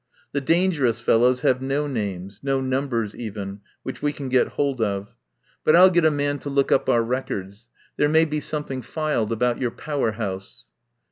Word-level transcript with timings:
The 0.31 0.41
danger 0.41 0.87
ous 0.87 0.99
fellows 0.99 1.41
have 1.41 1.61
no 1.61 1.85
names, 1.85 2.39
no 2.41 2.59
numbers 2.59 3.15
even, 3.15 3.61
which 3.83 4.01
we 4.01 4.11
can 4.11 4.29
get 4.29 4.47
hold 4.57 4.81
of. 4.81 5.15
But 5.63 5.75
I'll 5.75 5.91
get 5.91 6.05
a 6.05 6.09
man 6.09 6.39
ioo 6.39 6.39
THE 6.39 6.41
TRAIL 6.41 6.41
OF 6.41 6.41
THE 6.41 6.41
SUPER 6.41 6.45
BUTLER 6.49 6.53
to 6.53 6.55
look 6.55 6.71
up 6.71 6.89
our 6.89 7.03
records. 7.03 7.67
There 7.97 8.09
may 8.09 8.25
be 8.25 8.39
some 8.39 8.63
thing 8.63 8.81
filed 8.81 9.31
about 9.31 9.59
your 9.61 9.69
Power 9.69 10.13
House." 10.13 10.65